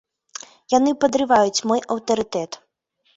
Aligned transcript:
Яны 0.77 0.93
падрываюць 1.03 1.63
мой 1.73 1.83
аўтарытэт. 1.97 2.59